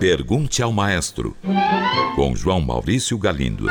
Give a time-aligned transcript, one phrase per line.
[0.00, 1.36] Pergunte ao Maestro,
[2.14, 3.66] com João Maurício Galindo.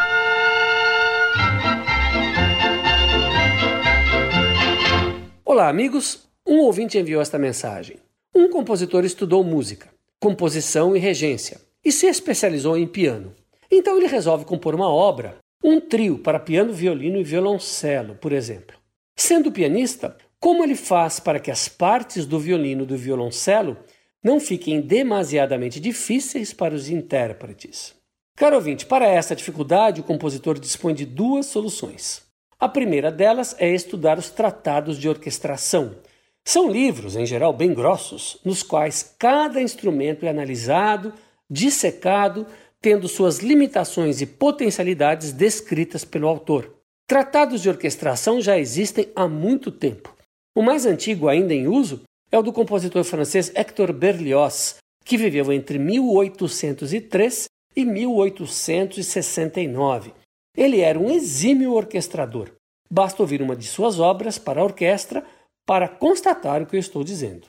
[5.44, 6.28] Olá, amigos.
[6.46, 7.98] Um ouvinte enviou esta mensagem.
[8.36, 9.90] Um compositor estudou música,
[10.20, 13.34] composição e regência e se especializou em piano.
[13.72, 18.78] Então ele resolve compor uma obra, um trio para piano, violino e violoncelo, por exemplo.
[19.16, 23.78] Sendo pianista, como ele faz para que as partes do violino e do violoncelo
[24.26, 27.94] não fiquem demasiadamente difíceis para os intérpretes.
[28.36, 32.24] Caro ouvinte, para essa dificuldade, o compositor dispõe de duas soluções.
[32.60, 35.98] A primeira delas é estudar os tratados de orquestração.
[36.44, 41.14] São livros, em geral bem grossos, nos quais cada instrumento é analisado,
[41.48, 42.48] dissecado,
[42.82, 46.74] tendo suas limitações e potencialidades descritas pelo autor.
[47.08, 50.16] Tratados de orquestração já existem há muito tempo.
[50.56, 52.02] O mais antigo ainda em uso
[52.36, 54.76] é o do compositor francês Hector Berlioz,
[55.06, 60.12] que viveu entre 1803 e 1869.
[60.56, 62.52] Ele era um exímio orquestrador.
[62.92, 65.24] Basta ouvir uma de suas obras para a orquestra
[65.66, 67.48] para constatar o que eu estou dizendo.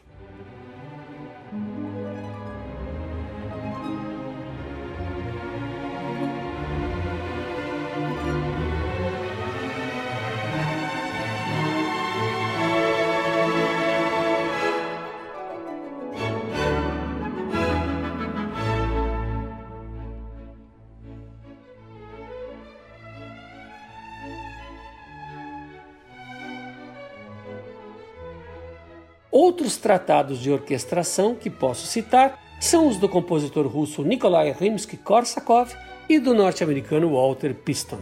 [29.38, 35.74] Outros tratados de orquestração que posso citar são os do compositor russo Nikolai Rimsky-Korsakov
[36.08, 37.98] e do norte-americano Walter Piston.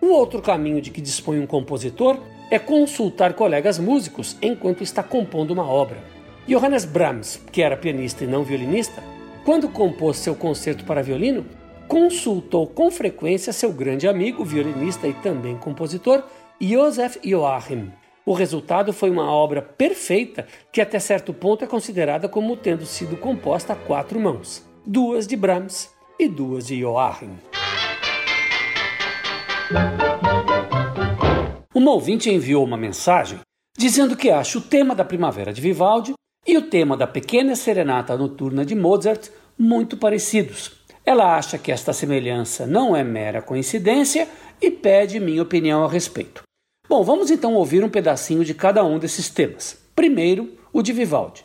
[0.00, 2.18] O outro caminho de que dispõe um compositor
[2.50, 5.98] é consultar colegas músicos enquanto está compondo uma obra.
[6.46, 9.02] Johannes Brahms, que era pianista e não violinista,
[9.44, 11.44] quando compôs seu concerto para violino,
[11.86, 16.24] consultou com frequência seu grande amigo, violinista e também compositor,
[16.58, 17.92] Josef Joachim,
[18.28, 23.16] o resultado foi uma obra perfeita que, até certo ponto, é considerada como tendo sido
[23.16, 27.30] composta a quatro mãos: duas de Brahms e duas de Joachim.
[31.74, 33.38] Uma ouvinte enviou uma mensagem
[33.78, 36.12] dizendo que acha o tema da Primavera de Vivaldi
[36.46, 40.72] e o tema da Pequena Serenata Noturna de Mozart muito parecidos.
[41.02, 44.28] Ela acha que esta semelhança não é mera coincidência
[44.60, 46.47] e pede minha opinião a respeito.
[46.88, 49.76] Bom, vamos então ouvir um pedacinho de cada um desses temas.
[49.94, 51.44] Primeiro, o de Vivaldi.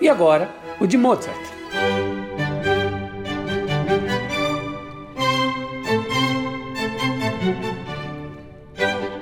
[0.00, 0.48] E agora,
[0.78, 1.36] o de Mozart.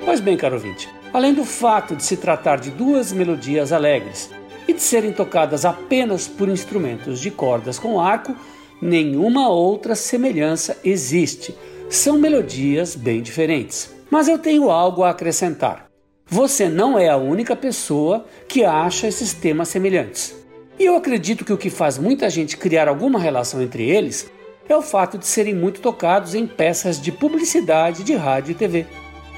[0.05, 4.29] Pois bem, caro ouvinte, além do fato de se tratar de duas melodias alegres
[4.67, 8.35] e de serem tocadas apenas por instrumentos de cordas com arco,
[8.81, 11.55] nenhuma outra semelhança existe.
[11.89, 13.95] São melodias bem diferentes.
[14.09, 15.87] Mas eu tenho algo a acrescentar.
[16.29, 20.35] Você não é a única pessoa que acha esses temas semelhantes.
[20.79, 24.29] E eu acredito que o que faz muita gente criar alguma relação entre eles
[24.69, 28.85] é o fato de serem muito tocados em peças de publicidade de rádio e TV.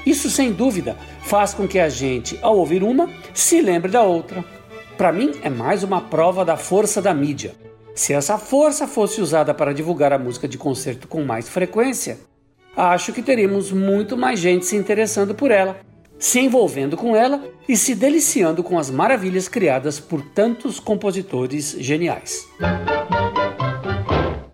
[0.04, 4.44] Isso, sem dúvida, faz com que a gente, ao ouvir uma, se lembre da outra.
[4.96, 7.54] Para mim, é mais uma prova da força da mídia.
[8.00, 12.18] Se essa força fosse usada para divulgar a música de concerto com mais frequência,
[12.74, 15.78] acho que teríamos muito mais gente se interessando por ela,
[16.18, 22.48] se envolvendo com ela e se deliciando com as maravilhas criadas por tantos compositores geniais.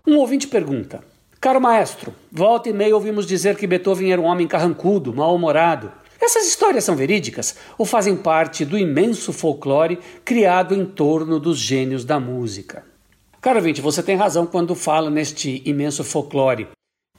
[0.05, 1.01] Um ouvinte pergunta:
[1.39, 5.89] Caro maestro, volta e meia ouvimos dizer que Beethoven era um homem carrancudo, mal-humorado.
[6.19, 12.03] Essas histórias são verídicas ou fazem parte do imenso folclore criado em torno dos gênios
[12.03, 12.96] da música?
[13.41, 16.67] Caro ouvinte, você tem razão quando fala neste imenso folclore.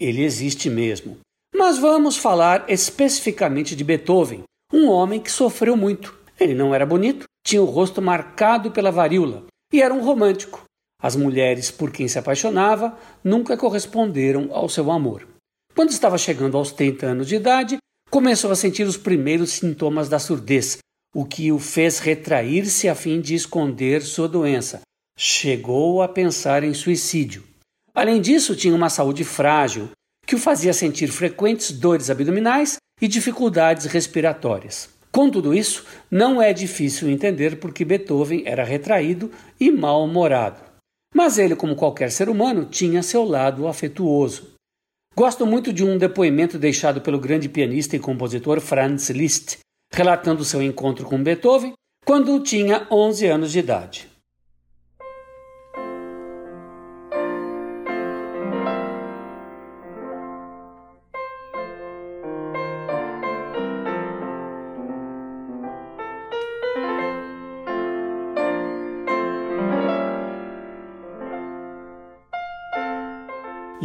[0.01, 1.19] Ele existe mesmo.
[1.55, 4.43] Mas vamos falar especificamente de Beethoven,
[4.73, 6.17] um homem que sofreu muito.
[6.39, 10.63] Ele não era bonito, tinha o rosto marcado pela varíola e era um romântico.
[11.01, 15.27] As mulheres por quem se apaixonava nunca corresponderam ao seu amor.
[15.75, 17.79] Quando estava chegando aos 30 anos de idade,
[18.11, 20.79] começou a sentir os primeiros sintomas da surdez,
[21.15, 24.81] o que o fez retrair-se a fim de esconder sua doença,
[25.21, 27.43] chegou a pensar em suicídio.
[27.93, 29.91] Além disso, tinha uma saúde frágil,
[30.25, 34.89] que o fazia sentir frequentes dores abdominais e dificuldades respiratórias.
[35.11, 39.29] Com tudo isso, não é difícil entender por que Beethoven era retraído
[39.59, 40.61] e mal-humorado.
[41.13, 44.53] Mas ele, como qualquer ser humano, tinha seu lado afetuoso.
[45.17, 49.59] Gosto muito de um depoimento deixado pelo grande pianista e compositor Franz Liszt,
[49.93, 51.73] relatando seu encontro com Beethoven
[52.05, 54.18] quando tinha 11 anos de idade.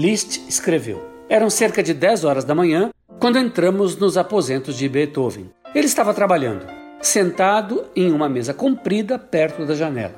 [0.03, 2.91] Liszt escreveu: Eram cerca de 10 horas da manhã
[3.21, 5.49] quando entramos nos aposentos de Beethoven.
[5.73, 6.67] Ele estava trabalhando,
[7.01, 10.15] sentado em uma mesa comprida perto da janela.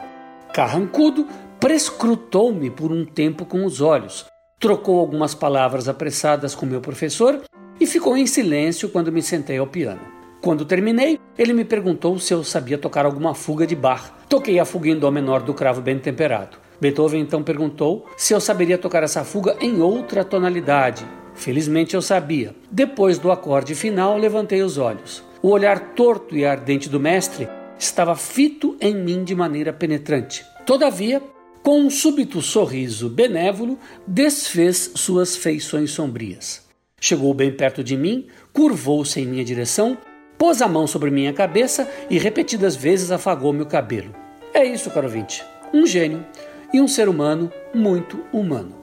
[0.52, 1.28] Carrancudo
[1.60, 4.26] prescrutou-me por um tempo com os olhos,
[4.60, 7.40] trocou algumas palavras apressadas com meu professor
[7.80, 10.02] e ficou em silêncio quando me sentei ao piano.
[10.42, 14.12] Quando terminei, ele me perguntou se eu sabia tocar alguma fuga de Bach.
[14.28, 16.65] Toquei a fuga em dó menor do cravo bem temperado.
[16.80, 21.06] Beethoven então perguntou se eu saberia tocar essa fuga em outra tonalidade.
[21.34, 22.56] Felizmente eu sabia.
[22.72, 25.24] Depois do acorde final, levantei os olhos.
[25.42, 30.46] O olhar torto e ardente do mestre estava fito em mim de maneira penetrante.
[30.66, 31.22] Todavia,
[31.62, 33.78] com um súbito sorriso benévolo,
[34.08, 36.64] desfez suas feições sombrias.
[37.00, 39.98] Chegou bem perto de mim, curvou-se em minha direção,
[40.38, 44.16] pôs a mão sobre minha cabeça e repetidas vezes afagou meu cabelo.
[44.54, 45.44] É isso, caro ouvinte.
[45.74, 46.26] Um gênio
[46.74, 48.76] e um ser humano muito humano.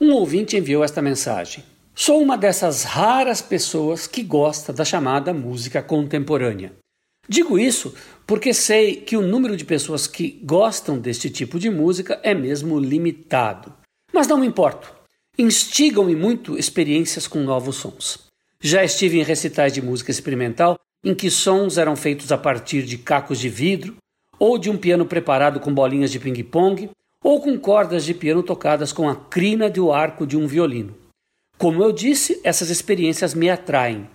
[0.00, 1.64] Um ouvinte enviou esta mensagem.
[1.94, 6.72] Sou uma dessas raras pessoas que gosta da chamada música contemporânea.
[7.28, 7.94] Digo isso
[8.26, 12.78] porque sei que o número de pessoas que gostam deste tipo de música é mesmo
[12.78, 13.72] limitado.
[14.12, 14.92] Mas não me importo.
[15.38, 18.26] Instigam-me muito experiências com novos sons.
[18.60, 22.98] Já estive em recitais de música experimental em que sons eram feitos a partir de
[22.98, 23.96] cacos de vidro,
[24.40, 26.90] ou de um piano preparado com bolinhas de ping-pong,
[27.22, 30.96] ou com cordas de piano tocadas com a crina do arco de um violino.
[31.58, 34.08] Como eu disse, essas experiências me atraem.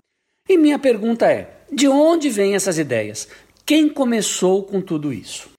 [0.50, 3.28] E minha pergunta é: de onde vêm essas ideias?
[3.64, 5.50] Quem começou com tudo isso?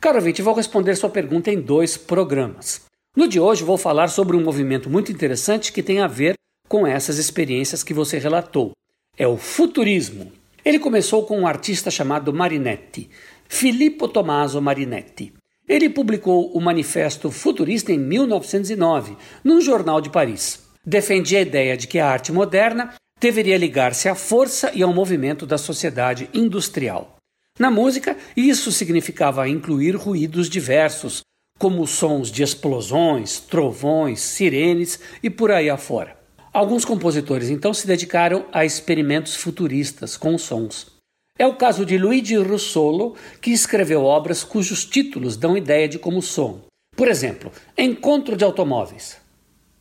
[0.00, 2.82] Caro ouvinte, vou responder sua pergunta em dois programas.
[3.16, 6.34] No de hoje vou falar sobre um movimento muito interessante que tem a ver
[6.68, 8.72] com essas experiências que você relatou.
[9.16, 10.32] É o futurismo.
[10.64, 13.08] Ele começou com um artista chamado Marinetti.
[13.48, 15.32] Filippo Tommaso Marinetti.
[15.68, 20.64] Ele publicou o Manifesto Futurista em 1909, num jornal de Paris.
[20.84, 25.46] Defendia a ideia de que a arte moderna deveria ligar-se à força e ao movimento
[25.46, 27.16] da sociedade industrial.
[27.58, 31.22] Na música, isso significava incluir ruídos diversos,
[31.58, 36.16] como sons de explosões, trovões, sirenes e por aí afora.
[36.52, 40.95] Alguns compositores então se dedicaram a experimentos futuristas com sons.
[41.38, 46.22] É o caso de Luigi Russolo, que escreveu obras cujos títulos dão ideia de como
[46.22, 46.62] som.
[46.96, 49.18] Por exemplo, Encontro de Automóveis,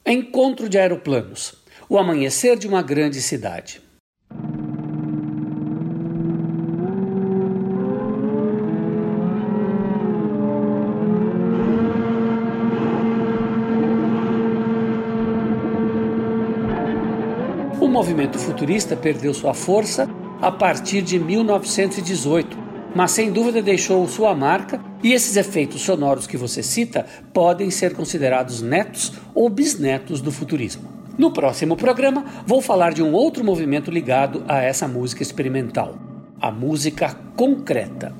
[0.06, 1.56] Encontro de Aeroplanos,
[1.88, 3.82] O Amanhecer de uma Grande Cidade.
[17.80, 20.06] O movimento futurista perdeu sua força
[20.42, 22.58] a partir de 1918,
[22.96, 27.94] mas sem dúvida deixou sua marca e esses efeitos sonoros que você cita podem ser
[27.94, 30.90] considerados netos ou bisnetos do futurismo.
[31.18, 35.98] No próximo programa, vou falar de um outro movimento ligado a essa música experimental,
[36.42, 38.14] a música concreta.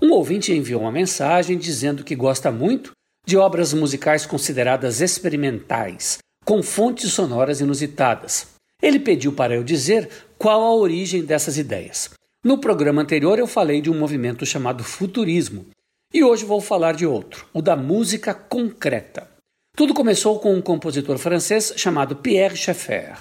[0.00, 2.92] Um ouvinte enviou uma mensagem dizendo que gosta muito
[3.26, 8.46] de obras musicais consideradas experimentais, com fontes sonoras inusitadas.
[8.80, 12.10] Ele pediu para eu dizer qual a origem dessas ideias.
[12.44, 15.66] No programa anterior eu falei de um movimento chamado futurismo,
[16.14, 19.28] e hoje vou falar de outro, o da música concreta.
[19.76, 23.18] Tudo começou com um compositor francês chamado Pierre Schaeffer.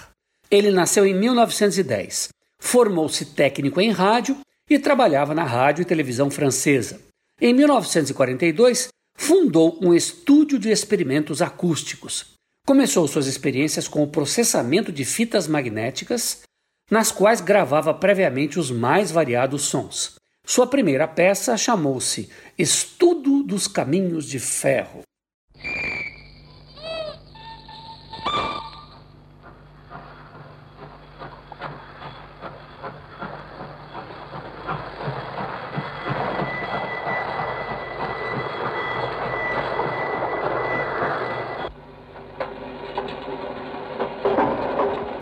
[0.52, 2.30] Ele nasceu em 1910,
[2.60, 4.38] formou-se técnico em rádio
[4.70, 7.02] e trabalhava na rádio e televisão francesa.
[7.42, 12.35] Em 1942, fundou um estúdio de experimentos acústicos.
[12.66, 16.42] Começou suas experiências com o processamento de fitas magnéticas,
[16.90, 20.16] nas quais gravava previamente os mais variados sons.
[20.44, 25.02] Sua primeira peça chamou-se Estudo dos Caminhos de Ferro.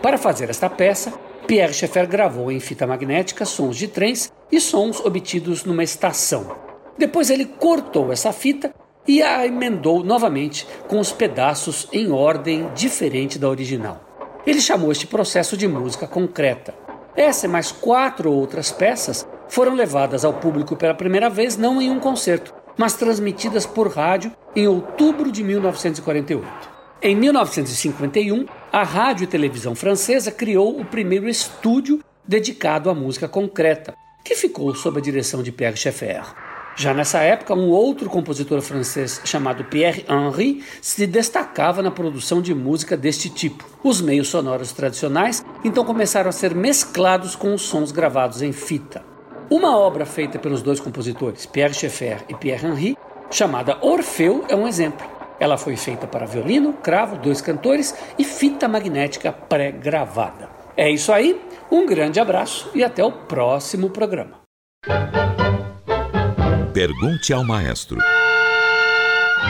[0.04, 1.14] Para fazer esta peça,
[1.46, 6.54] Pierre Schaeffer gravou em fita magnética sons de trens e sons obtidos numa estação.
[6.98, 8.74] Depois ele cortou essa fita
[9.08, 13.98] e a emendou novamente com os pedaços em ordem diferente da original.
[14.46, 16.74] Ele chamou este processo de música concreta.
[17.16, 21.90] Essa e mais quatro outras peças foram levadas ao público pela primeira vez não em
[21.90, 26.73] um concerto, mas transmitidas por rádio em outubro de 1948.
[27.06, 33.94] Em 1951, a Rádio e Televisão Francesa criou o primeiro estúdio dedicado à música concreta,
[34.24, 36.24] que ficou sob a direção de Pierre Schaeffer.
[36.74, 42.54] Já nessa época, um outro compositor francês chamado Pierre Henry se destacava na produção de
[42.54, 43.66] música deste tipo.
[43.84, 49.04] Os meios sonoros tradicionais então começaram a ser mesclados com os sons gravados em fita.
[49.50, 52.96] Uma obra feita pelos dois compositores, Pierre Schaeffer e Pierre Henry,
[53.30, 55.13] chamada Orfeu, é um exemplo.
[55.38, 60.48] Ela foi feita para violino, cravo, dois cantores e fita magnética pré-gravada.
[60.76, 64.42] É isso aí, um grande abraço e até o próximo programa.
[66.72, 67.98] Pergunte ao maestro.